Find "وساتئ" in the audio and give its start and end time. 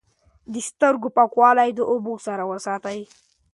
2.51-2.99